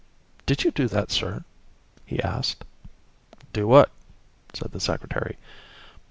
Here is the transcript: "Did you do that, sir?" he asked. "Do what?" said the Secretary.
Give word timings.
"Did 0.47 0.63
you 0.63 0.71
do 0.71 0.87
that, 0.87 1.11
sir?" 1.11 1.43
he 2.07 2.19
asked. 2.23 2.65
"Do 3.53 3.67
what?" 3.67 3.91
said 4.51 4.71
the 4.71 4.79
Secretary. 4.79 5.37